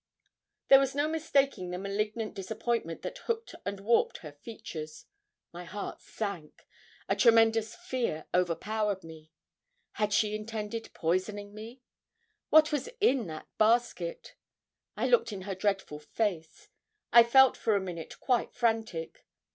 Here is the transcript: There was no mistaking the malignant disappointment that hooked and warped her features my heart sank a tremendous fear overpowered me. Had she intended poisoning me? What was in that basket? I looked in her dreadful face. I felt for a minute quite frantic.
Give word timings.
There 0.69 0.79
was 0.79 0.95
no 0.95 1.07
mistaking 1.07 1.69
the 1.69 1.77
malignant 1.77 2.33
disappointment 2.33 3.03
that 3.03 3.19
hooked 3.19 3.53
and 3.67 3.79
warped 3.81 4.17
her 4.25 4.31
features 4.31 5.05
my 5.53 5.63
heart 5.63 6.01
sank 6.01 6.65
a 7.07 7.15
tremendous 7.15 7.75
fear 7.75 8.25
overpowered 8.33 9.03
me. 9.03 9.29
Had 9.91 10.11
she 10.11 10.33
intended 10.33 10.91
poisoning 10.95 11.53
me? 11.53 11.81
What 12.49 12.71
was 12.71 12.89
in 12.99 13.27
that 13.27 13.45
basket? 13.59 14.33
I 14.97 15.07
looked 15.07 15.31
in 15.31 15.43
her 15.43 15.53
dreadful 15.53 15.99
face. 15.99 16.69
I 17.13 17.21
felt 17.21 17.55
for 17.55 17.75
a 17.75 17.79
minute 17.79 18.19
quite 18.19 18.55
frantic. 18.55 19.27